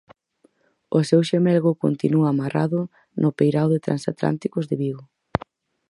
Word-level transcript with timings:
O 0.97 0.99
seu 1.09 1.21
xemelgo 1.29 1.71
continúa 1.83 2.27
amarrado 2.31 2.79
no 3.21 3.29
peirao 3.37 3.67
de 3.73 3.79
transatlánticos 3.85 4.65
de 4.69 4.75
Vigo. 4.83 5.03